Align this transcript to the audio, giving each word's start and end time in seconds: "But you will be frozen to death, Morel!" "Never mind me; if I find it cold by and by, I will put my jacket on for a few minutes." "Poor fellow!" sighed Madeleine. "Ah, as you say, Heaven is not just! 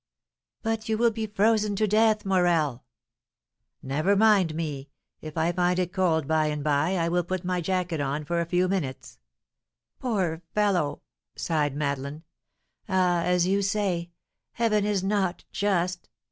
"But 0.63 0.89
you 0.89 0.97
will 0.97 1.11
be 1.11 1.27
frozen 1.27 1.75
to 1.75 1.85
death, 1.85 2.25
Morel!" 2.25 2.83
"Never 3.83 4.15
mind 4.15 4.55
me; 4.55 4.89
if 5.21 5.37
I 5.37 5.51
find 5.51 5.77
it 5.77 5.93
cold 5.93 6.27
by 6.27 6.47
and 6.47 6.63
by, 6.63 6.95
I 6.97 7.07
will 7.07 7.23
put 7.23 7.45
my 7.45 7.61
jacket 7.61 8.01
on 8.01 8.25
for 8.25 8.41
a 8.41 8.47
few 8.47 8.67
minutes." 8.67 9.19
"Poor 9.99 10.41
fellow!" 10.55 11.03
sighed 11.35 11.75
Madeleine. 11.75 12.23
"Ah, 12.89 13.21
as 13.21 13.45
you 13.45 13.61
say, 13.61 14.09
Heaven 14.53 14.85
is 14.87 15.03
not 15.03 15.43
just! 15.51 16.09